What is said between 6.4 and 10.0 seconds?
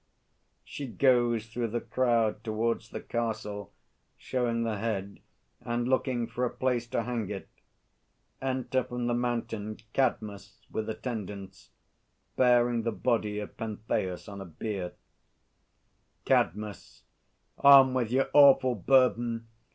a place to hang it. Enter from the Mountain_